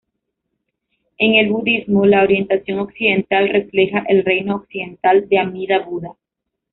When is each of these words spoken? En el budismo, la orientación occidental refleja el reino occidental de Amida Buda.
En 1.19 1.35
el 1.35 1.49
budismo, 1.51 2.07
la 2.07 2.23
orientación 2.23 2.79
occidental 2.79 3.47
refleja 3.49 4.03
el 4.07 4.25
reino 4.25 4.55
occidental 4.55 5.29
de 5.29 5.37
Amida 5.37 5.77
Buda. 5.85 6.15